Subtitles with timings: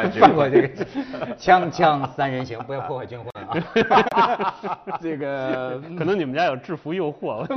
[0.00, 0.68] 坏军放过这个
[1.36, 4.54] 枪枪三人行，不要破坏军婚啊！
[5.00, 7.46] 这个 可能你们家有制服诱惑，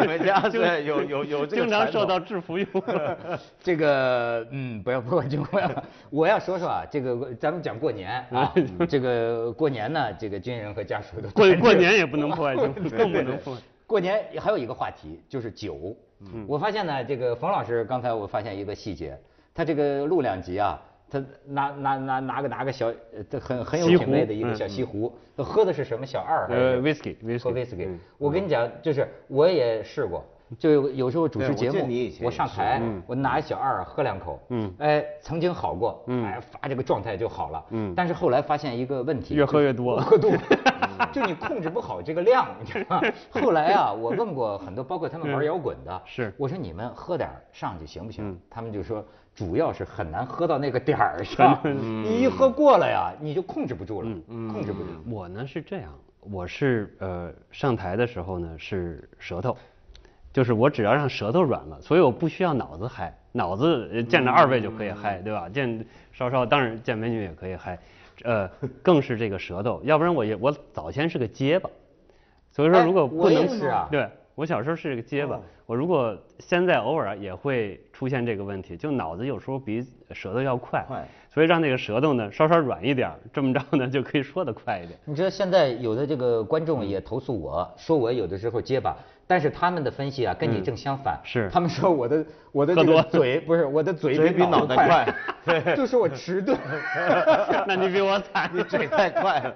[0.00, 3.38] 你们家是有有有这个经常受到制服诱惑。
[3.60, 5.82] 这个嗯，不要破坏军婚啊。
[6.10, 8.52] 我要说说啊，这个咱们讲过年啊，
[8.88, 13.60] 这个过年呢，这个军人和家属都过过年也不能破坏军婚，更不能破坏。
[13.86, 15.96] 过年还有一个话题就是酒。
[16.48, 19.16] 我发现呢，这个冯老师刚才我发现一个细节，
[19.54, 20.80] 他这个录两集啊，
[21.20, 27.98] 他拿拿拿拿个拿个小，呃这很很有品味的一个小嗯西湖，他喝的是什么小二还呃是，whisky 喝 whisky，whisky 嗯。
[28.18, 30.24] 我跟你讲，就是我也试过，
[30.58, 31.88] 就有有时候主持节目
[32.22, 34.72] 我上台，我拿一小二喝两口，嗯。
[34.78, 36.24] 哎，曾经好过，嗯。
[36.24, 37.92] 哎，发这个状态就好了，嗯。
[37.96, 40.30] 但是后来发现一个问题，越喝越多喝多，
[41.12, 43.12] 就你控制不好这个量，你知道吗？
[43.30, 46.32] 后来啊，我问过很多，包括他们玩摇滚的，是。
[46.38, 48.38] 我说你们喝点儿上去行不行嗯？
[48.48, 54.90] 他们就说主要是很难喝到那个点儿 上，你一喝过了呀，你就控制不住了，控制不住。
[55.10, 59.56] 我呢是这样，我是呃上台的时候呢是舌头，
[60.36, 65.48] 就是我只要让舌头软了，所以我不需要脑子嗨，脑子呃见着二位就可以嗨，对吧？
[65.48, 67.78] 见稍稍当然见美女也可以嗨，
[68.22, 68.46] 呃
[68.82, 71.70] 更是这个舌头，要不然我也我早先是个结巴，
[72.52, 84.98] 所以说哎如果不能是啊对我小时候是个结哦巴，我如果现在偶尔也会出现这个问题，就脑子有时候比舌头要快，快所以让那个舌头呢稍稍软一点儿，这么着呢就可以说得快一点。
[85.06, 88.94] 你知道现在有的这个观众也投诉我说我有的时候结巴，
[89.26, 91.50] 但是他们的分析啊跟你正相反，是。
[91.52, 96.56] 他们说我的我的这个嘴不是我的嘴嘴比脑脑袋快， 对，就说我迟钝。
[97.66, 99.54] 那你比我惨， 你嘴太快了。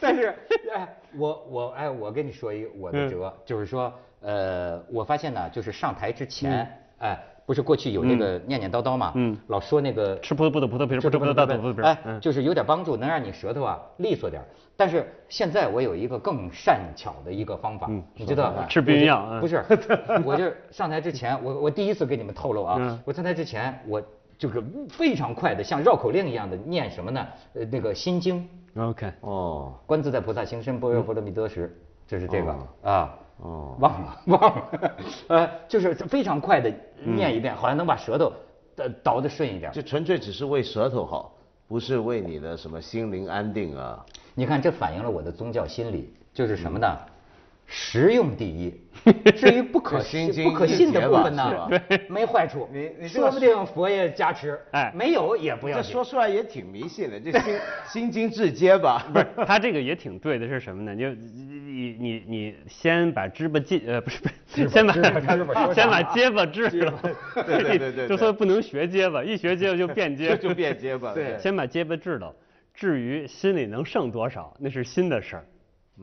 [0.00, 0.34] 但是，
[0.74, 6.66] 哎，我我哎，我跟你说一个我的辙，就是说，呃，我发现呢，就是上台之前，
[6.98, 7.18] 哎，
[7.50, 11.82] 不是过去有那个念念叨叨嘛，嗯老说那个吃葡萄不吐葡萄皮儿，吃不吃葡萄倒吐葡萄皮。
[11.82, 14.40] 哎，嗯就是有点帮助，能让你舌头啊利索点。
[14.76, 18.66] 但是现在我有一个更善巧的一个方法，你知道吧？
[18.70, 19.64] 吃避孕药嗯不是，
[20.24, 24.00] 我就是上台之前，我我第一次给你们透露啊嗯，我上台之前我
[24.38, 27.26] 就是非常快的，像绕口令一样的念什么呢？
[27.54, 28.48] 呃，那个心经。
[28.76, 31.76] OK，哦观自在菩萨行深般若波罗蜜多时，
[32.06, 33.14] 就是这个哦啊。
[33.42, 34.96] 哦忘了 忘了，
[35.28, 36.72] 呃，就是非常快的
[37.04, 38.32] 念一遍，好像能把舌头
[38.76, 39.72] 呃倒得顺一点。
[39.72, 41.34] 就纯粹只是为舌头好，
[41.66, 44.04] 不是为你的什么心灵安定啊。
[44.34, 46.86] 你看，这反映了我的宗教心理，就是什么呢？
[47.72, 48.74] 实用第一，
[49.36, 51.70] 至于不可心信经不可信的部分呢
[52.10, 52.68] 没坏处。
[52.72, 54.92] 你你说不定佛爷加持，哎。
[54.92, 55.76] 没有也不要。
[55.76, 59.06] 这说出来也挺迷信的，这心 心经至接吧？
[59.12, 60.96] 不是，他这个也挺对的，是什么呢？
[60.96, 64.92] 就你你你先把支巴进呃不是不是，先把
[65.72, 67.00] 先把结巴治了，
[67.46, 68.08] 对对对对对。
[68.08, 72.34] 就说不能学结巴，一学结巴就变结，就变结巴对先把结巴治了，
[72.74, 75.44] 至于心里能剩多少，那是心的事儿，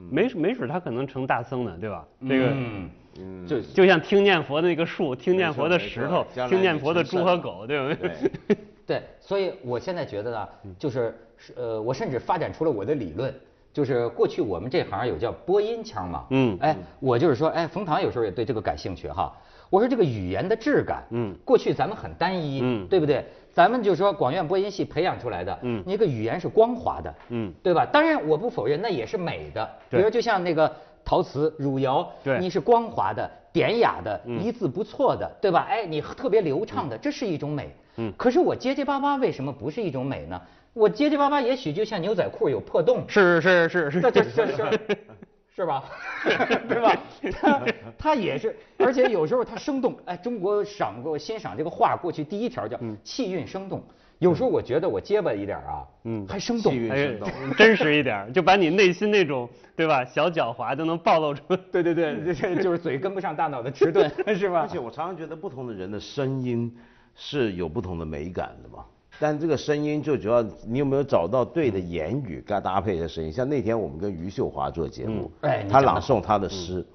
[0.09, 2.05] 没没准他可能成大僧呢，对吧？
[2.27, 2.45] 这个。
[2.47, 8.57] 嗯，嗯，就就像听念佛的那个树，听念佛的石头听念佛的猪和狗，对不对？
[8.85, 10.47] 对，所以我现在觉得呢，
[10.77, 13.33] 就是是呃，我甚至发展出了我的理论，
[13.73, 19.33] 就是过去我们这行有叫播音腔嘛，嗯哎，我就是说，哎，冯唐有时候也对这个感兴趣哈。
[19.69, 23.25] 我说这个语言的质感，嗯过去咱们很单一，嗯对不对？
[23.57, 25.83] 咱们就说广院播音系培养出来的，嗯。
[25.83, 27.51] 那个语言是光滑的，嗯。
[27.63, 27.87] 对吧？
[27.91, 30.71] 当然我不否认那也是美的，比如就像那个
[31.03, 32.37] 陶瓷、汝窑，对。
[32.37, 34.39] 你是光滑的、典雅的、嗯。
[34.43, 35.65] 一字不错的，对吧？
[35.67, 37.75] 哎，你特别流畅的，这是一种美。
[37.95, 38.13] 嗯。
[38.15, 40.39] 可是我结结巴巴为什么不是一种美呢？
[40.73, 44.01] 我结结巴巴也许就像牛仔裤有破洞，是是是是。
[44.01, 44.97] 这这这是
[45.57, 45.83] 是吧？
[46.69, 46.95] 对吧？
[47.41, 47.65] 他
[47.97, 49.97] 他也是，而且有时候他生动。
[50.05, 53.81] 哎，中国赏过欣赏这个画，过去第一条叫气韵生动。
[54.19, 56.77] 有时候我觉得我结巴一点啊，嗯还生动气。
[56.77, 57.29] 韵哎生动。
[57.57, 61.57] 真实一点，就把你内心那种对吧小狡猾都能暴露出来。
[61.71, 64.07] 对对对，这这就是嘴跟不上大脑的迟钝，
[64.37, 64.67] 是吧而？
[64.67, 66.71] 且我常常觉得不同的人的声音
[67.15, 68.85] 是有不同的美感的嘛。
[69.19, 73.31] 但这个声音就主要你有没有找到对的言语跟它搭配的声音？
[73.31, 76.85] 像那天我们跟余秀华做节目，嗯哎他朗诵他的诗，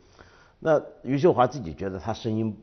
[0.59, 2.57] 那余秀华自己觉得他声音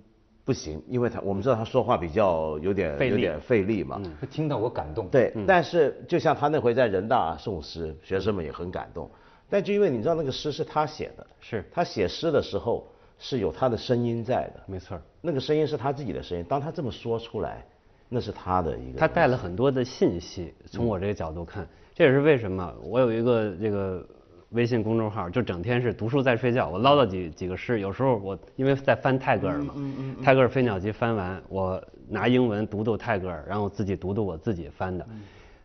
[0.46, 4.02] 不行，因为他我们知道他说话比较有点费力有点费力嘛。
[4.32, 5.08] 听到我感动。
[5.10, 9.10] 对，但是就像他那回在人大诵诗，学生们也很感动。
[9.50, 16.46] 但就因为你知道那个诗是他写的，是他写诗的时候是有他的声音在的，没错儿，那个声音是他自己的声音。
[16.48, 17.66] 当他这么说出来，
[18.10, 19.00] 那是他的一个。
[19.00, 20.54] 他带了很多的信息。
[20.66, 24.06] 从我这个角度看，这也是为什么我有一个这个
[24.50, 27.80] 微信公众号，就整天是读书在睡觉，我唠叨几几个诗。
[27.80, 35.06] 有时候我因为在翻泰戈尔嘛，嗯嗯泰戈尔《飞鸟集》翻完，我拿英文读读泰戈尔，然后自己读读我自己翻的。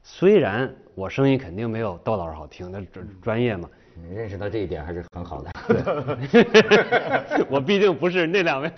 [0.02, 3.68] 虽然我声音肯定没有窦老师好听，那专专业嘛。
[3.96, 5.50] 你认识到这一点还是很好的。
[7.48, 8.70] 我毕竟不是那两位，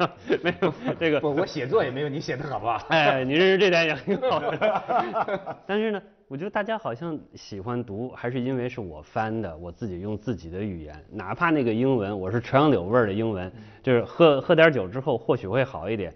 [0.42, 1.20] 没有这个。
[1.20, 2.84] 不，我写作也没有你写的好吧？
[2.88, 5.56] 哎，你认识这点也挺好的。
[5.66, 13.50] 但是呢，我觉得大家好像喜欢读，还是因为是我翻的，我自己用自己的语言，哪怕那个英文我是垂杨柳味儿的英文，
[13.82, 16.12] 就是喝喝点酒之后或许会好一点，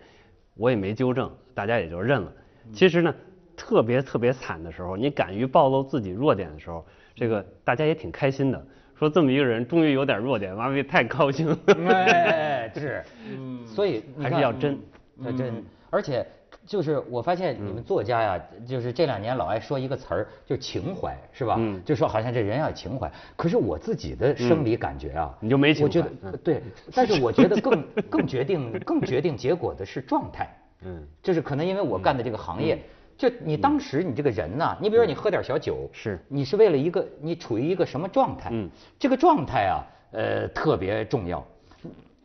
[0.57, 2.31] 我也没纠正，大家也就认了。
[2.73, 3.15] 其实呢，
[3.57, 8.63] 特别特别惨的时候，你敢于暴露自己弱点的时候，这个大家也挺开心的。
[9.01, 11.59] 说这么一个人终于有点弱点，妈咪太高兴了。
[11.89, 14.79] 哎，是，嗯，所以还是要真，
[15.25, 15.65] 要真。
[15.89, 16.25] 而且
[16.67, 21.57] 就是我发现你们作家呀，就是这两年老爱说一个词儿，就是情怀，是吧？
[21.59, 21.83] 嗯。
[21.83, 23.11] 就说好像这人要有情怀。
[23.37, 25.85] 可是我自己的生理感觉啊，你就没情怀。
[25.87, 26.63] 我觉得对，
[26.95, 30.47] 但是我觉得更更决定更决定结果的是状态。
[30.85, 31.03] 嗯。
[31.23, 32.79] 就是可能因为我干的这个行业。
[33.21, 38.49] 就你当时你这个人呐，你比如说你喝点小酒，是，你是为了一个你处于一个什么状态？
[38.51, 38.67] 嗯，
[38.99, 41.47] 这个状态啊，呃，特别重要。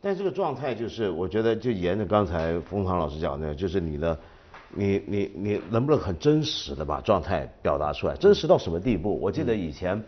[0.00, 4.18] 但这个状态就是，我觉得就沿着刚才冯唐老师讲的，就是你的，
[4.70, 8.16] 你你你能不能很真实的把状态表达出来？
[8.16, 9.20] 真实到什么地步？
[9.20, 10.02] 我记得以前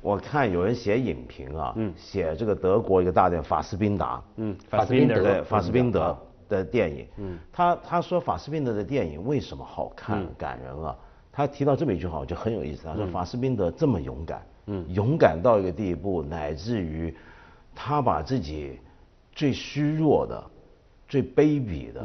[0.00, 6.16] 我看有人写影评啊，嗯，写这个德国一个大电法斯宾达，嗯，法斯宾德对，法斯宾德。
[6.48, 10.96] 的电影，嗯，他他说法斯宾德的电影为什么好看感人啊？
[11.32, 12.84] 他提到这么一句话，我觉得很有意思。
[12.84, 17.12] 他说法斯宾德这么勇敢，嗯，勇敢到一个地步，乃至于
[17.74, 18.78] 他把自己
[19.32, 20.44] 最虚弱的、
[21.08, 22.04] 最卑鄙的、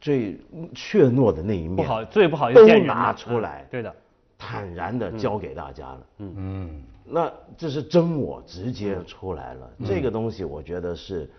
[0.00, 0.36] 最
[0.74, 3.94] 怯懦的那一面，不好最不好意思都拿出来，对的，
[4.36, 6.06] 坦然的交给大家了。
[6.18, 9.70] 嗯嗯，那这是真我直接出来了。
[9.84, 11.30] 这个东西我觉得是。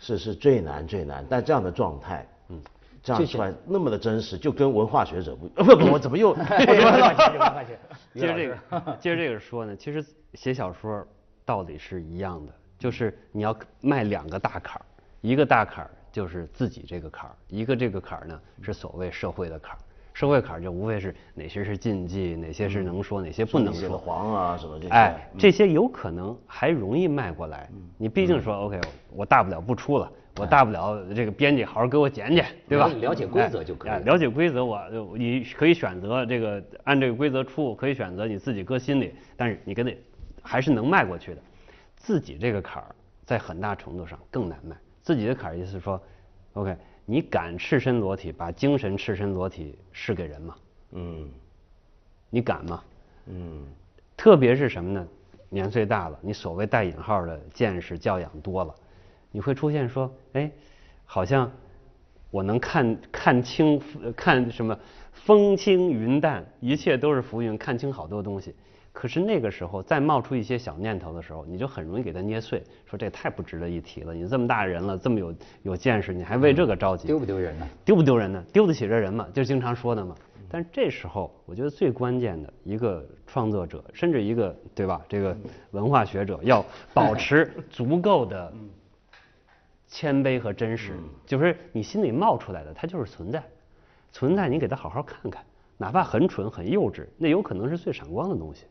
[0.00, 2.60] 是是最难最难，但这样的状态，嗯，
[3.02, 6.34] 这样出来那么的真实，就跟文化学者不不不，我怎么又？
[8.14, 8.58] 接着这个，
[8.98, 10.04] 接着这个说呢，其实
[10.34, 11.06] 写小说
[11.44, 14.84] 道理是一样的，就是你要迈两个大坎儿，
[15.20, 19.78] 一个大坎儿就是自己这个坎儿，一个这个坎儿呢是所谓社会的坎儿。
[20.20, 23.96] 社会坎儿就无非是哪些是禁忌，哪些是能说，哪些不能说。
[23.96, 24.92] 黄啊什么这些。
[24.92, 27.70] 哎，这些有可能还容易迈过来。
[27.96, 28.78] 你毕竟说 OK，
[29.14, 32.86] 我大不了不出了，我大不了这个编辑好好给我剪剪，对吧？
[33.00, 34.04] 了解规则就可以。
[34.04, 34.78] 了解规则，我
[35.16, 39.96] 你可以选择这个按这个规则出，可以选择你自己搁心里，但是你跟那
[40.42, 41.40] 还是能迈过去的。
[41.96, 42.94] 自己这个坎儿
[43.24, 44.76] 在很大程度上更难迈。
[45.00, 45.98] 自己的坎儿意思是说
[46.52, 46.76] ，OK。
[47.10, 50.54] 你敢赤身裸体把精神赤身裸体示给人吗？
[50.92, 51.28] 嗯，
[52.30, 52.84] 你敢吗？
[53.26, 53.66] 嗯，
[54.16, 55.04] 特别是什么呢？
[55.48, 58.72] 年岁大了，你所谓带引号的见识教养多了，
[59.32, 60.48] 你会出现说，哎，
[61.04, 61.50] 好像
[62.30, 63.82] 我能看看清
[64.14, 64.78] 看什么
[65.12, 68.54] 风轻云淡，一切都是浮云，看清好多东西。
[68.92, 74.12] 可是那个时候再冒出一些小念头的时候，你就很容易给它捏碎，说这太不值得一提了。
[74.12, 77.06] 你这么大人了，这么有有见识，你还为这个着急？
[77.06, 77.68] 丢不丢人呢？
[77.84, 78.44] 丢不丢人呢？
[78.52, 79.26] 丢得起这人吗？
[79.32, 80.14] 就经常说的嘛。
[80.52, 85.00] 但是这时候，我觉得最关键的一个创作者，甚至一个对吧？
[85.08, 85.36] 这个
[85.70, 88.52] 文化学者要保持 足够的
[89.86, 90.94] 谦卑和真实，
[91.24, 93.40] 就是你心里冒出来的，它就是存在，
[94.10, 95.44] 存在你给他好好看看，
[95.78, 98.66] 哪怕很蠢很幼稚，那有可能是最闪光的东西。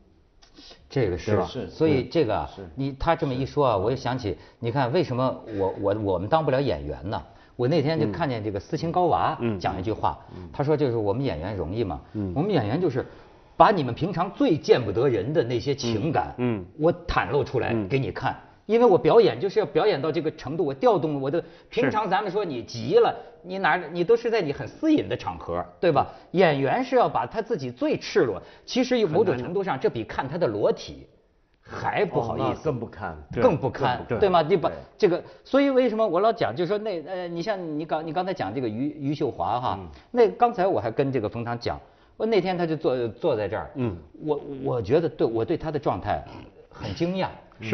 [0.90, 7.22] 这个是吧，所以这个你他这么一说啊，我又想起，你看为什么我我我们当不了演员呢？
[7.56, 10.18] 我那天就看见这个斯琴高娃讲一句话，
[10.54, 12.00] 他说就是我们演员容易吗？
[12.34, 13.06] 我们演员就是
[13.58, 16.66] 把你们平常最见不得人的那些情感，嗯。
[16.80, 18.36] 我袒露出来给你看。
[18.70, 23.12] 因为我表演就是要表演到这个程度，我调动我的平常咱们说你急了，
[23.42, 26.08] 你哪你都是在你很私隐的场合，对吧？
[26.34, 31.08] 演员是要把他自己最赤裸，其实有某种程度上，这比看他的裸体
[31.60, 34.44] 还不好意思，更不堪，更不堪，对吗？
[34.44, 39.80] 你把这个，所以为什么我老讲，就是说那呃，你像你刚你刚才讲这个余余秀华哈，
[40.12, 41.80] 那刚才我还跟这个冯唐讲，
[42.18, 46.24] 我那天他就坐坐在这儿，嗯，我我觉得对我对他的状态
[46.70, 47.28] 很惊讶。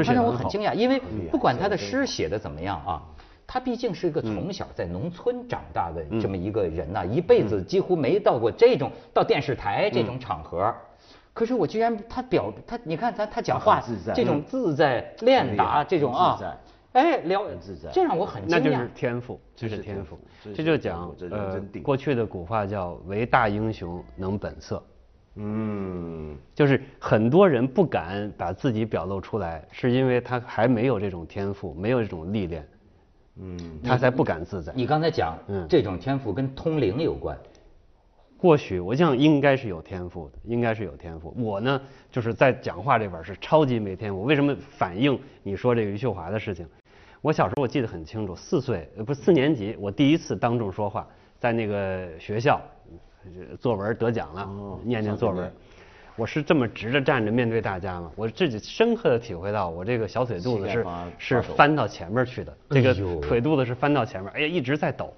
[0.03, 0.99] 他让我很惊讶，因为
[1.29, 3.03] 不管他的诗写的怎么样啊，
[3.45, 10.73] 他毕竟是一个从小在农村长大的这么一个人呐，一辈子几乎没到过这种到电视台这种场合。
[11.35, 13.79] 可是我居然他表他，你看他他讲话
[14.15, 16.39] 这种自在练达这种啊，
[16.93, 17.43] 哎聊，
[17.93, 18.59] 这让我很惊讶。
[18.59, 20.17] 那就是天赋，这是天赋，
[20.55, 24.81] 这就讲呃过去的古话叫唯大英雄能本色。
[25.35, 32.67] 嗯，就是很多人不敢把自己表露出来，是因为他还没有这种天赋，没有这种历练，
[33.37, 34.71] 嗯，他才不敢自在。
[34.75, 37.37] 你刚才讲，嗯，这种天赋跟通灵有关，
[38.37, 41.33] 或许我想应该是有天赋的，应该是有天赋。
[41.37, 44.23] 我呢，就是在讲话这边是超级没天赋。
[44.23, 46.65] 为什么反映你说这个余秀华的事情？
[47.21, 51.07] 我小时候我记得很清楚，四岁呃不是四年级，我第一次当众说话，
[51.39, 52.61] 在那个学校，
[53.60, 55.51] 作文得奖了，念念作文。
[56.17, 60.86] 我是这么直着站着面对大家嘛，我自己深刻的体会到，我这个小腿肚子是
[61.17, 65.13] 是翻到前面去的，这个腿肚子是翻到前面，哎呀一直在抖。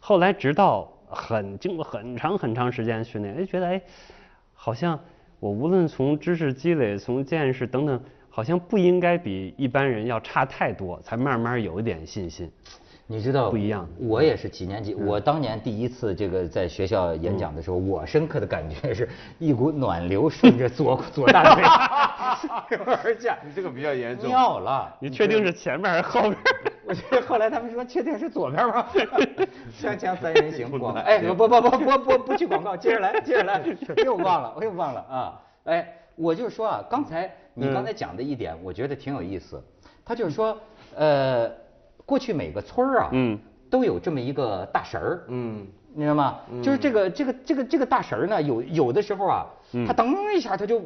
[0.00, 3.80] 后来直到很经过很长很长时间训练，哎觉得哎，
[4.52, 4.98] 好像
[5.38, 12.50] 我无论从知识积累、从见识等等，好像不应该比一般人要差太多，才慢慢有一点信心。
[13.10, 13.88] 你知道不一样。
[13.98, 19.08] 我也是几年级，我当年第一次这个在学校演讲的时候，我深刻的感觉是
[19.40, 21.64] 一股暖流顺着左 左大腿
[23.02, 23.36] 而 下。
[23.44, 24.28] 你这个比较严重。
[24.28, 24.94] 尿了。
[25.00, 26.36] 你确定是前面还是后面？
[26.86, 28.86] 我觉得后来他们说确定是左边吗？
[29.76, 33.60] 锵锵三人行广哎不不不不不不不去广告，接着来接着来，
[34.04, 35.40] 又忘了我又忘了啊！
[35.64, 39.60] 哎，我就说啊，刚才你刚才讲的一点，我觉得挺有意思。
[40.04, 40.56] 他就是说，
[40.94, 41.50] 呃。
[42.10, 43.38] 过去每个村儿啊，嗯，
[43.70, 45.64] 都有这么一个大神儿，嗯，
[45.94, 46.38] 你知道吗？
[46.60, 49.46] 就是这个这个这个这个大神儿呢，有有的时候啊，
[49.86, 50.82] 他噔一下他就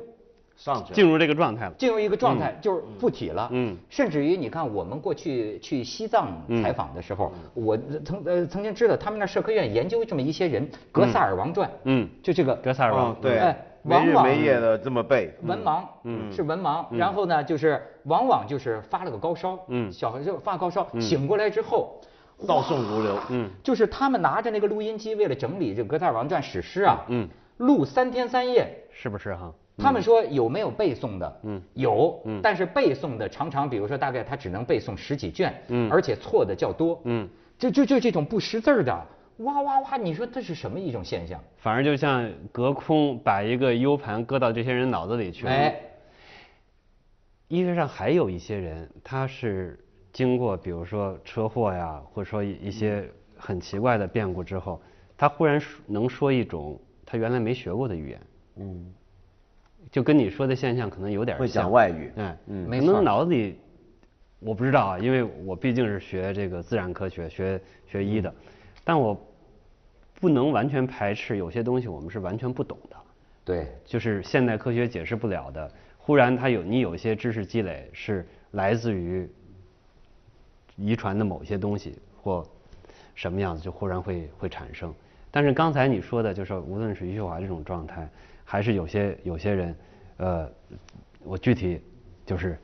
[0.54, 6.28] 上去进入这个状态了，进入一个状态就是附体了，嗯，甚至于你看我们过去去西藏
[6.62, 12.54] 采访的时候，我曾呃曾经知道他们那社科院研究这么一些人，格萨尔王传，嗯，就这个。
[12.57, 22.00] 格萨尔王，对，没日没夜的这么背，文盲，嗯，是文盲，然后呢，就是往往就是发了个高烧，嗯，小孩就发高烧，醒过来之后，
[22.46, 29.52] 倒送如流，嗯，就是他们拿着那个录音机，为了整理这《格萨尔王传》史诗啊，嗯，录三天三夜，是不是哈？
[29.76, 31.40] 他们说有没有背诵的？
[31.42, 39.06] 嗯，有，嗯，但是背诵的常常，比如说大概他只能背诵十几卷，嗯，而且错的较多，嗯，就就就这种不识字儿的。
[39.38, 39.96] 哇哇哇！
[39.96, 41.42] 你说这是什么一种现象？
[41.56, 45.50] 反而就像隔空把一个 U 盘搁到这些人脑子里去了。
[45.50, 45.74] 哎，
[47.48, 49.78] 医学上还有一些人，他是
[50.12, 54.80] 经过比如说车祸呀，或者说一些很奇怪的变故之后，
[55.16, 58.20] 他忽然能说一种他原来没学过的语言。
[58.56, 58.94] 嗯，
[59.90, 61.44] 就跟你说的现象可能有点像。
[61.44, 62.12] 会讲外语。
[62.16, 63.58] 哎，嗯，可能脑子里
[64.38, 68.32] 我不知道啊，因为我毕竟是学这个自然科学、学学医的。
[68.84, 69.18] 但我
[70.20, 72.96] 不能完全排斥有些东西我们是完全不懂的，
[73.44, 75.70] 对，就是现代科学解释不了的。
[75.98, 79.28] 忽然他有你有些知识积累是来自于
[80.76, 82.46] 遗传的某些东西或
[83.14, 84.94] 什么样子，就忽然会会产生。
[85.30, 88.08] 但是刚才你说的，就是无论是余秀华这种状态，
[88.44, 89.76] 还是有些有些人，
[90.18, 90.50] 呃，
[91.22, 91.80] 我具体
[92.26, 92.58] 就是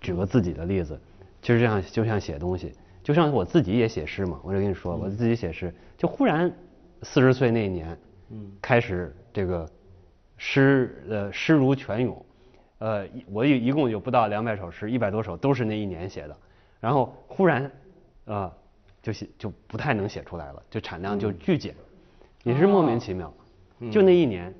[0.00, 0.98] 举个自己的例子，
[1.42, 2.72] 就是这样就像写东西。
[3.04, 6.50] 就像我自己也写诗嘛，我就跟你说，我自己写诗，就忽然
[7.02, 7.96] 四十岁那一年，
[8.30, 9.68] 嗯，开始这个
[10.38, 12.24] 诗呃诗如泉涌，
[12.78, 16.36] 呃，我一一共有不到两百首诗，一百多首都是那一年写的，
[16.80, 17.70] 然后忽然
[18.24, 18.50] 啊
[19.02, 21.74] 就写就不太能写出来了，就产量就巨减，
[22.42, 23.30] 也是莫名其妙，
[23.92, 24.52] 就那一年，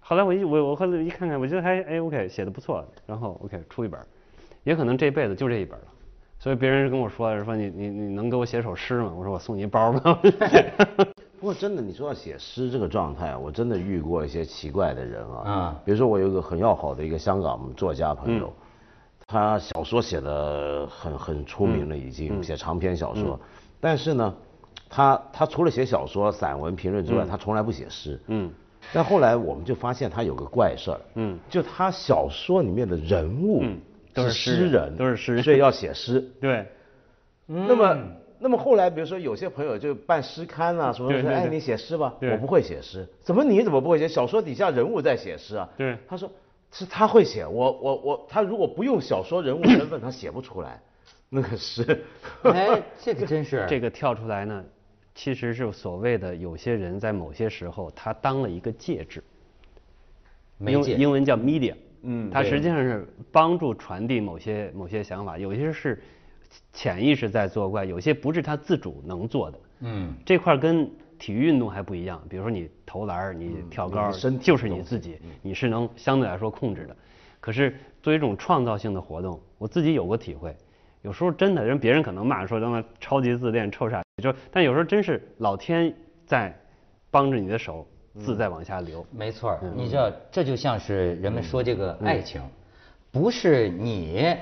[0.00, 4.00] 后来我一我我后来一看看，我觉得还哎 OK 写的不错，然后 OK 出一本，
[4.64, 5.86] 也可能这辈子就这一本了。
[6.44, 9.10] 所以别人跟我说说你你你能给我写首诗吗？
[9.16, 10.20] 我说我送你一包吧。
[11.40, 15.42] 不过真的，你说要写诗这个状态，我真的遇过一些奇怪的人啊。
[15.46, 15.76] 嗯。
[15.86, 18.52] 比如说我有一个很要好的一个香港作家朋友，
[19.26, 23.40] 他小说写的很很出名了，已经写长篇小说。
[23.80, 24.34] 但是呢，
[24.90, 28.20] 他他除了写小说、散文评论之外，他从来不写诗。
[28.26, 28.52] 嗯。
[28.92, 31.00] 但后来我们就发现他有个怪事儿。
[31.14, 31.38] 嗯。
[31.48, 33.64] 就他小说里面的人物。
[34.14, 36.20] 都是诗人，都是诗人，所以要写诗。
[36.40, 36.66] 对。
[37.46, 37.98] 那么，
[38.38, 42.14] 那么后来，比如说有些朋友就办诗刊啊，什么说，哎，你写诗吧。
[42.20, 43.06] 我不会写诗。
[43.20, 44.08] 怎么你怎么不会写？
[44.08, 45.68] 小说底下人物在写诗啊。
[45.76, 45.98] 对。
[46.08, 46.30] 他说，
[46.70, 47.46] 是他会写。
[47.46, 50.80] 我我我，他如果不用小说人物身份，他写不出来
[51.28, 52.04] 那个诗。
[52.44, 53.64] 哎， 这个真是。
[53.68, 54.64] 这个跳出来呢，
[55.14, 59.22] 其实是所谓的有些人在某些时候，他当了一个介质。
[60.60, 61.74] 英英文叫 media。
[62.04, 66.02] 嗯，它实际上是帮助传递某些某些想法，有些是
[66.72, 69.58] 潜意识在作怪，有些不是他自主能做的。
[69.80, 76.96] 嗯，这块跟体育运动还不一样，比如说你投篮，你跳高，就是你自己，你是能相对来说控制的。
[77.40, 80.54] 可是作为一种创造性的活动，我自己有过体会，
[81.02, 85.94] 有时候真的人别人可能骂说他妈超级自恋臭傻，就但有时候真是老天
[86.26, 86.54] 在
[87.10, 87.86] 帮着你的手。
[88.18, 92.40] 字在往下流，没错你知道，这就像是人们说这个爱情，
[93.10, 94.36] 不是你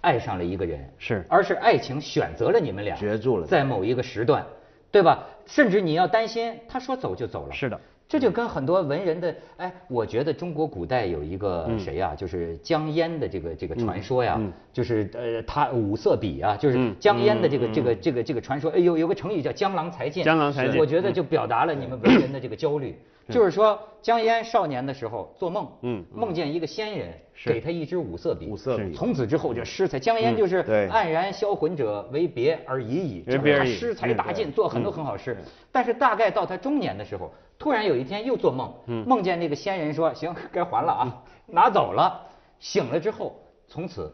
[0.00, 4.46] 爱上了一个人，是，而是爱情选择了你们俩，绝住了，在某一个时段，
[4.90, 5.24] 对吧？
[5.46, 7.80] 甚至你要担心他说走就走了，是的。
[8.08, 14.40] 这就跟很多文人的，哎，我觉得中国古代有一个谁呀，就是江淹的这个这个传说呀，
[14.72, 22.96] 就是呃他五色笔啊，就是江淹的这个这个这个这个传说，哎有有个成语叫江郎才尽，江郎才尽我觉得就表达了你们文人的这个焦虑。
[23.28, 27.12] 就是说，江淹少年的时候做梦，嗯，梦见一个仙人
[27.44, 28.92] 给他一支五色笔，五色笔。
[28.94, 29.98] 从此之后就诗才。
[29.98, 30.88] 江淹就是对。
[30.88, 33.74] 黯然销魂者为别而已矣，为别而已。
[33.74, 35.36] 他诗才大进，做很多很好诗。
[35.70, 38.74] 但是大概到他中年的时候，突然有一天又做梦，
[39.06, 42.26] 梦见那个仙人说：“行，该还了啊，拿走了。”
[42.60, 43.36] 醒了之后，
[43.68, 44.12] 从此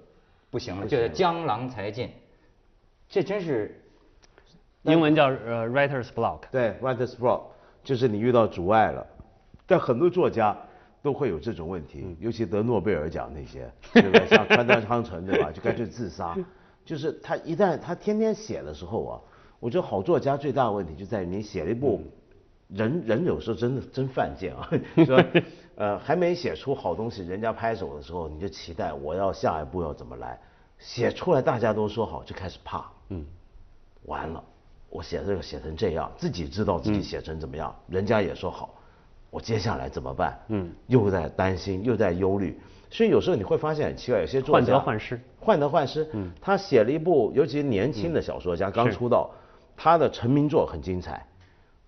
[0.51, 2.11] 不行了，就是江郎才尽。
[3.09, 3.81] 这真是
[4.83, 6.41] 英文叫呃 writer's block。
[6.51, 7.43] 对，writer's block
[7.85, 9.07] 就是你遇到阻碍了，
[9.67, 10.57] 但很多作家
[11.03, 14.27] 都会有这种问题，尤其得诺贝尔奖那些， 对吧？
[14.27, 15.53] 像川端康成，对吧？
[15.53, 16.35] 就干脆自杀。
[16.85, 19.21] 就是他一旦他天天写的时候啊，
[19.61, 22.03] 我觉得好作家最大的问题就在于你写了一部，
[22.69, 24.69] 人人有时候真的真犯贱啊，
[25.07, 25.25] 说
[25.77, 30.39] 呃还没写出好东西，人家拍手的时候，你就期待我要下一步要怎么来，
[30.79, 33.25] 写出来大家都说好，就开始怕，嗯，
[34.05, 34.45] 完了，
[34.95, 38.73] 我写这个写成这样，自己知道自己写成怎么样，人家也说好，
[39.29, 40.39] 我接下来怎么办？
[40.51, 42.57] 嗯，又在担心，又在忧虑，
[42.91, 46.09] 所以有时候你会发现很奇怪，有些作患得患失，患得患失。
[46.13, 49.29] 嗯，他写了一部，尤其年轻的小说家刚出道，
[49.77, 51.27] 他的成名作很精彩，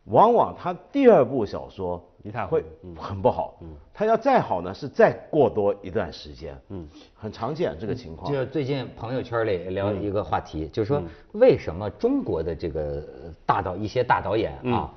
[0.07, 2.65] 往往他第二部小说一塌糊涂会
[3.01, 3.57] 很不好。
[3.61, 6.61] 嗯，他要再好呢，是再过多一段时间。
[6.71, 8.33] 嗯，很常见这个情况。
[8.33, 11.01] 就最近朋友圈里聊嗯一个话题，就是说
[11.33, 14.93] 为什么中国的这个呃大导一些大导演嗯啊，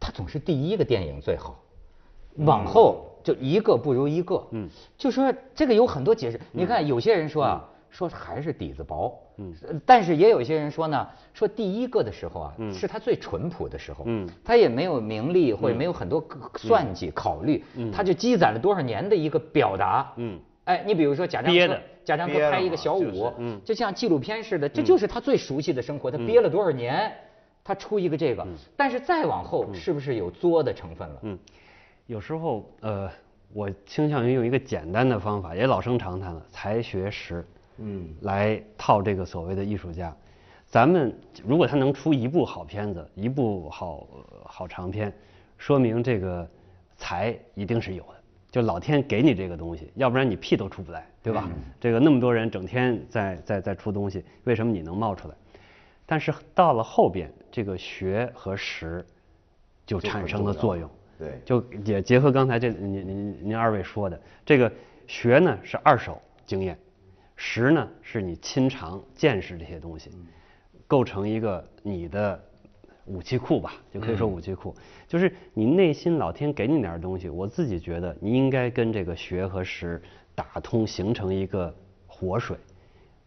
[0.00, 1.56] 他总是第一个电影最好，
[2.38, 4.44] 往后就一个不如一个。
[4.50, 4.68] 嗯，
[4.98, 6.40] 就说这个有很多解释。
[6.50, 9.16] 你看有些人说啊，说还是底子薄。
[9.36, 9.54] 嗯，
[9.86, 14.02] 但是也有一些人说呢，说第一个的时候啊，是他最淳朴的时候。
[14.06, 16.24] 嗯，他也没有名利，或者没有很多
[16.56, 20.12] 算计考虑，嗯他就积攒了多少年的一个表达。
[20.16, 23.30] 嗯，哎，你比如说贾樟柯，贾樟柯拍一个小五，
[23.64, 26.10] 就像纪录片似的，这就是他最熟悉的生活。
[26.10, 27.12] 他憋了多少年，
[27.62, 31.18] 他出一个这个，但是再往后是不是有作的成分了？
[31.22, 31.38] 嗯，
[32.06, 33.08] 有时候呃，
[33.52, 37.44] 我倾向于用一个简单的方法，也老生常谈了，才学识，
[37.78, 40.14] 嗯，来套这个所谓的艺术家。
[40.66, 45.12] 咱们如果他能出一部好片子，一部好呃好长片，
[45.58, 46.48] 说明这个
[46.96, 48.14] 才一定是有的。
[48.50, 51.48] 就老天给你这个东西，要不然你屁都出不来，对吧？
[51.80, 55.34] 这个那么多人整天在在在出东西，为什么你能冒出来？
[56.04, 59.04] 但是到了后边，这个学和识
[59.86, 60.88] 就产生了作用。
[61.18, 64.70] 对就也结合刚才这您您您二位说的，这个
[65.06, 66.76] 学呢是二手经验，
[67.44, 70.12] 识呢是你亲尝见识这些东西，
[70.86, 72.40] 构成一个你的
[73.06, 74.72] 武器库吧，就可以说武器库。
[75.08, 80.00] 就是你内心老天给你点东西，我自己觉得你应该跟这个学和识
[80.36, 81.74] 打通，形成一个
[82.06, 82.56] 活水。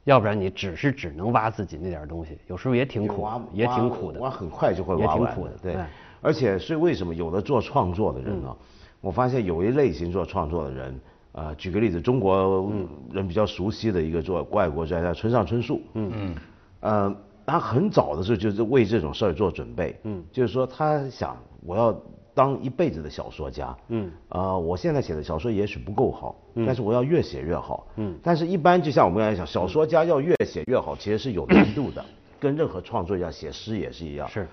[0.06, 4.22] 要不然你只是只能挖自己那点东西，有时候也挺苦，也挺苦的。
[4.22, 5.84] 挖很快就会也挖完挺苦的对对，
[6.22, 8.56] 而且所以为什么有的做创作的人呢？
[9.02, 10.98] 我发现有一类型做创作的人，
[11.38, 12.72] 呃，举个例子，中国
[13.12, 16.36] 人比较熟悉的一个做外国作家村上春树，嗯嗯，
[16.80, 21.94] 呃，他很早的时候就是为这种事儿做准备，嗯，就是说他想我要
[22.34, 26.34] 当一辈子的小说家，嗯，呃，我现在写的小说也许不够好，
[26.66, 32.06] 但是我要越写越好，嗯，但是一般就像我们刚才讲，小说家要越写越好，其实是有难度的，
[32.40, 34.48] 跟任何创作一样，写诗也是一样，是。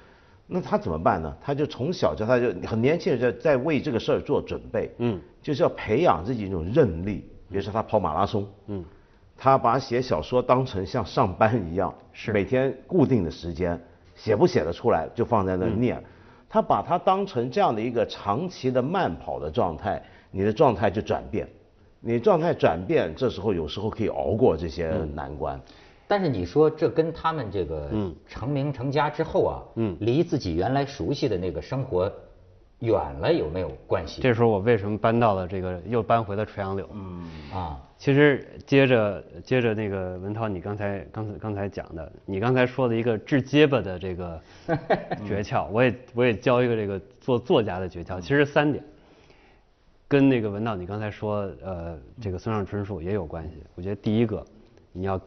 [0.46, 1.35] 那他怎么办呢？
[1.40, 7.24] 他就从小就他就很年轻的在在为这个事儿做准备，嗯，就是要培养自己一种韧力。
[7.50, 8.85] 比如说他跑马拉松，嗯，
[9.37, 13.81] 他把写小说当成像上班一样， 是每天固定的时间，
[14.14, 16.02] 写不写得出来就放在那儿念。
[16.48, 21.48] 他把它当成这样的一个长期的慢跑的状态，你的状态就转变，
[22.00, 25.59] 你状态转变，这时候有时候可以熬过这些难关。
[26.12, 27.88] 但是你说这跟他们这个
[28.29, 32.12] 成名成家之后啊，嗯，离自己原来熟悉的那个生活
[32.81, 34.20] 远了有没有关系？
[34.20, 36.87] 这时候我为什么搬到了这个，又搬回了垂杨柳？
[36.92, 44.38] 嗯，啊，其实接着接着那个文涛，你刚才刚才刚才讲的，你刚才说的一个治结巴的这个
[45.27, 48.85] 诀窍，我也我也教一个这个做作家的诀窍，其实三点，
[50.07, 53.62] 跟那个文道你刚才说呃这个村上春树也有关系。
[53.77, 54.44] 我觉得第一个，
[54.92, 55.18] 你要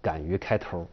[0.00, 0.86] 敢于开头，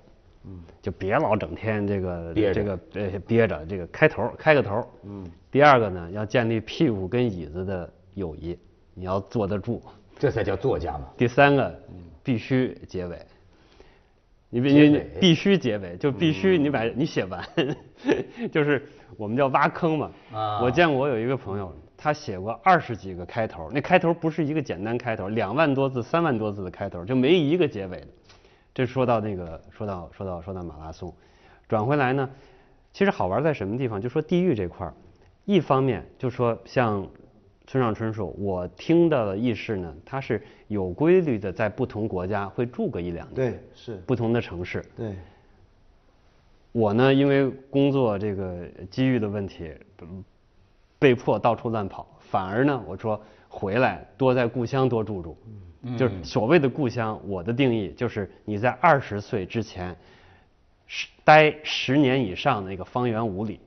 [0.46, 5.26] 嗯，就别老整天这个这个呃憋着，这个开头开个头，嗯。
[5.52, 8.58] 第二个呢，要建立屁股跟椅子的友谊，
[8.94, 9.82] 你要坐得住。
[10.20, 11.10] 这才叫作家嘛。
[11.18, 11.80] 第三个，
[12.24, 13.18] 必须结尾。
[14.50, 17.46] 你必你必须结尾，就必须你把你写完，
[18.52, 18.86] 就是
[19.18, 20.12] 我们叫挖坑嘛。
[20.32, 20.62] 啊。
[20.62, 28.08] 我见过有一个朋友，他写过二十几个开头，那开头不是一个简单开头，两万多字、三万多字的开头，就没一个结尾的。
[28.76, 31.12] 这说到那个，说到说到说到马拉松，
[31.70, 32.30] 转回来呢，
[32.92, 34.02] 其实好玩在什么地方？
[34.02, 34.94] 就说地域这块儿，
[35.46, 37.08] 一方面就说像
[37.66, 45.16] 村上春树，我听到的意识呢，他是有规律的在不同国家会住个一两年，对，是不同的城市，对。
[46.74, 49.74] 我呢，因为工作这个机遇的问题，
[51.00, 55.38] 被迫到处乱跑，反而呢，我说回来多在故乡多住住。
[55.98, 59.96] 就是所谓的故乡，我的定义就是你在二十岁之前，
[60.88, 63.60] 十待十年以上的那个方圆五里，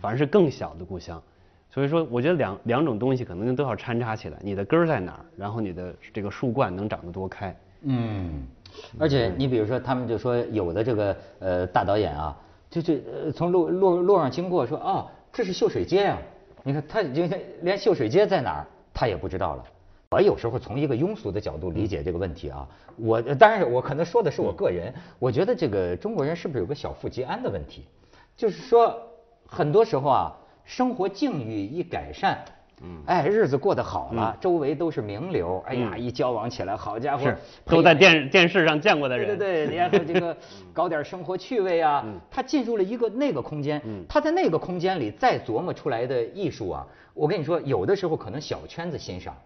[0.00, 1.20] 反而是更小的故乡。
[1.70, 4.38] 所以说，我觉得两两种东西可能都要掺插起来。
[4.40, 7.54] 你的根儿在哪儿，然后你的这个树冠能长得多开。
[7.82, 8.42] 嗯，
[8.98, 12.36] 而且你比如说，他们就说有的这个呃大导演啊，
[12.70, 12.96] 就就
[13.32, 16.18] 从路路路上经过说哦，这是秀水街呀。
[16.64, 17.30] 你看他已经
[17.62, 19.64] 连秀水街在哪儿他也不知道了。
[20.10, 22.66] 我有时候从一个庸俗的角度理解这个问题啊，
[22.96, 27.84] 我当然我可能说的是我个人，我觉得这个中国人是不是有个小富即安的问题？
[28.34, 28.98] 就是说
[29.44, 32.42] 很多时候啊，生活境遇一改善，
[32.80, 37.30] 嗯，哎，日子过得好了，周围都是名流，哎呀，一交往起来，好家伙，
[37.66, 40.34] 都在电电视上见过的人，对对对，你看这个
[40.72, 49.36] 搞点生活趣味啊，他进入了一个那个空间，他在那个空间里再琢磨出来的艺术啊，我跟你说，有的时候可能小圈子欣赏。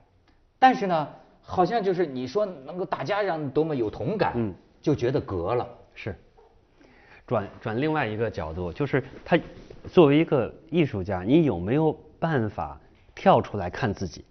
[0.63, 1.09] 但是呢，
[1.41, 5.69] 好像就是你说能够大家让多么有同感，嗯，就觉得隔了。
[5.93, 6.15] 是。
[7.27, 9.37] 转转另外一个角度，就是他
[9.91, 12.81] 作为一个艺术家，你有没有办法
[13.13, 14.25] 跳出来看自己，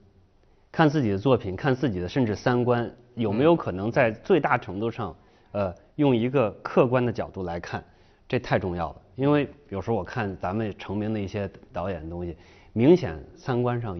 [0.72, 5.13] 看自己的作品，看自己的甚至三观，有没有可能在最大程度上，
[5.52, 7.84] 呃，用一个客观的角度来看，
[8.26, 9.02] 这太重要了。
[9.17, 12.38] 因为有时候我看咱们成名的一些导演的东西，
[12.72, 14.00] 明显三观上。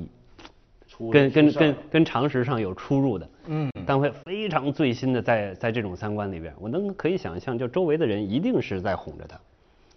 [1.12, 9.40] 跟跟跟跟常识上有出入的，嗯，但会非常最新的在在这种三观里边，我能可以想象，就周围的人一定是在哄着他，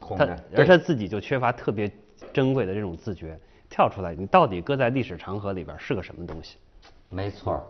[0.01, 1.91] 哄着，而他自己就缺乏特别
[2.33, 6.57] 珍贵的这种自觉，跳出来，你到底搁在历史长河里边是个什么东西？
[7.11, 7.63] 没错，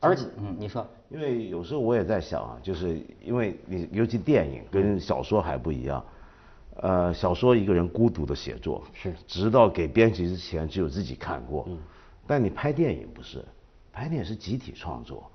[0.00, 6.04] 而且，嗯，你说，因为有时候我也在想啊，就是因为你尤其电影跟小说还不一样，
[6.76, 11.78] 呃，小说一个人孤独的写作，是，直到给编辑之前只有自己看过，嗯。
[12.26, 13.44] 但你拍电影不是，
[13.92, 15.30] 拍电影是集体创作，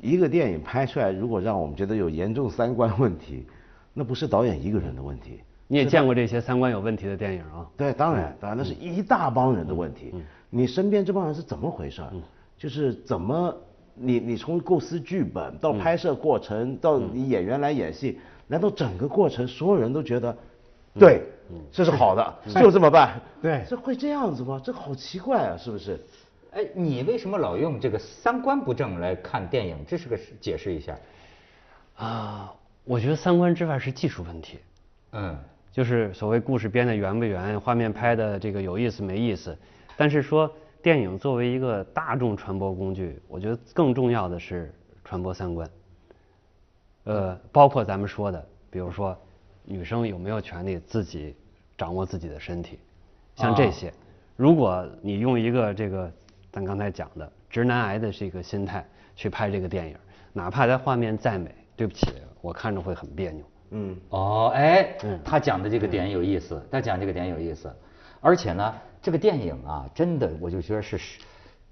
[0.00, 3.46] 一个电影拍出来，如果让我们觉得有严重三观问题，
[3.92, 5.40] 那不是导演一个人的问题。
[5.66, 7.66] 你也见过这些三观有问题的电影啊？
[7.76, 10.12] 对，当然，当然那是一大帮人的问题。
[10.50, 12.02] 你身边这帮人是怎么回事？
[12.58, 13.56] 就是怎么
[13.94, 20.36] 你你从构思剧本到拍摄过程到你演员来演戏，难道整个过程所有人都觉得
[20.98, 21.22] 对，
[21.72, 23.20] 这是好的，就这么办？
[23.40, 24.60] 对，这会这样子吗？
[24.62, 25.98] 这好奇怪啊，是不是？
[26.54, 29.76] 哎，你为什么老用这个三观不正来看电影？
[29.88, 30.96] 这是个解释一下。
[31.96, 34.60] 啊，我觉得三观之外是技术问题。
[35.10, 35.36] 嗯，
[35.72, 39.56] 就是所谓故事编的圆不圆，画面拍的这个有意思没意思。
[39.96, 40.48] 但是说
[40.80, 44.72] 电影作为一个大众传播工具，我觉得更重要的是
[45.04, 45.68] 传播三观。
[47.02, 49.16] 呃，包括咱们说的，比如说
[49.64, 51.34] 女生有没有权利自己
[51.76, 52.78] 掌握自己的身体，
[53.34, 53.92] 像这些，
[54.36, 56.12] 如果你用一个这个。
[56.54, 58.86] 咱刚才讲的直男癌的这个心态
[59.16, 59.96] 去拍这个电影，
[60.32, 62.06] 哪怕它画面再美，对不起，
[62.40, 63.44] 我看着会很别扭。
[63.70, 67.74] 嗯，哦，哎，他讲的这个点有意思，他讲这个点有意思，
[68.20, 70.96] 而且呢，这个电影啊，真的我就觉得是，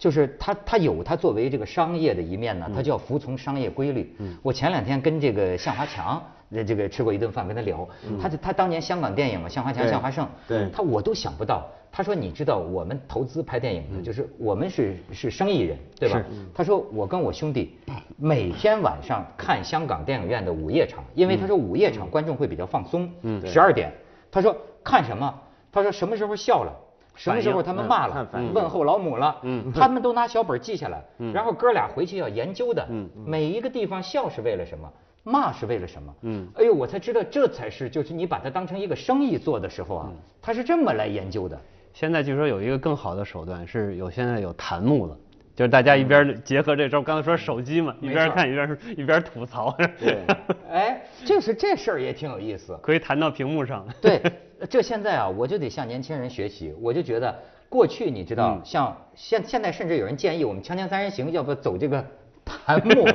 [0.03, 4.13] 就是他他有他作为这个商业的一面呢，他就要服从商业规律。
[4.19, 6.21] 嗯，我前两天跟这个向华强
[6.67, 7.89] 这个吃过一顿饭，跟他聊，
[8.21, 11.65] 他他当年香港电影嘛，向华强、向华胜，对，他我都想不到。
[11.93, 16.21] 他说：“你知道我们投资拍电影的，就是我们是是生意人，对吧？”
[16.53, 17.77] 他说：“我跟我兄弟
[18.17, 23.09] 每天晚上看香港电影院的午夜场，因为他说午夜场观众会比较放松。
[23.47, 23.93] 十二点，
[24.33, 25.33] 他说看什么？
[25.71, 26.73] 他说什么时候笑了，
[27.15, 29.37] 什么时候他们骂了，问候老母了，
[29.75, 32.87] 他们都拿小本记下来，然后哥俩回去要研究的。
[33.27, 34.91] 每一个地方笑是为了什么？
[35.25, 36.15] 骂是为了什么？
[36.23, 41.57] 嗯，哎呦，我才知道这才是就是你把它当成一个生意做的时候啊，他是这么来研究的。”
[41.95, 45.17] 现在据说有一个更好的手段，是有现在有弹幕了，
[45.55, 49.77] 就是大家一边结合这招，刚才说手机嘛，一边看一边一边吐槽。
[50.01, 50.25] 对，
[50.69, 53.87] 哎，就是这事儿也挺有意思，可以弹到屏幕上。
[54.01, 54.21] 对，
[54.69, 57.35] 这现在啊，我就得向年轻人学习，我就觉得
[57.69, 62.05] 过去你知道，像现现在甚至有人建议我们《锵锵三人行》要不走这个
[62.45, 63.07] 弹幕，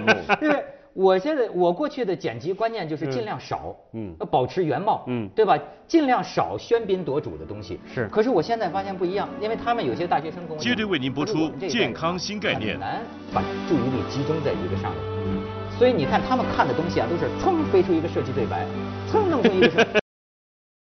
[0.42, 0.64] 因为。
[0.94, 5.56] 我现在我过去的剪辑观念就是尽量少，嗯，要保持原貌，嗯，对吧？
[5.88, 7.80] 尽量少喧宾夺主的东西。
[7.94, 8.08] 是。
[8.08, 15.04] 可是我现在发现不一样，因为他们有些大学生跟我接着为您播出健康新概念，很难把注意力集中在一个上面。
[15.28, 15.44] 嗯。
[15.78, 18.66] 所以你看他们看的东西啊，都是噌飞出一个设计对白，
[19.08, 19.86] 噌弄出一个。